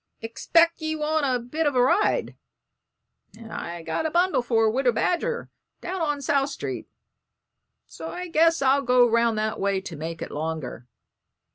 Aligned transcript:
"'Xpect 0.23 0.81
ye 0.81 0.95
want 0.95 1.27
a 1.27 1.37
bit 1.37 1.67
of 1.67 1.75
a 1.75 1.81
ride, 1.83 2.35
and 3.37 3.53
I've 3.53 3.85
got 3.85 4.07
a 4.07 4.09
bundle 4.09 4.41
for 4.41 4.67
Widder 4.67 4.91
Badger, 4.91 5.51
down 5.79 6.01
on 6.01 6.23
South 6.23 6.49
Street, 6.49 6.87
so 7.85 8.09
I 8.09 8.27
guess 8.27 8.63
I'll 8.63 8.81
go 8.81 9.07
'round 9.07 9.37
that 9.37 9.59
way 9.59 9.79
to 9.81 9.95
make 9.95 10.23
it 10.23 10.31
longer. 10.31 10.87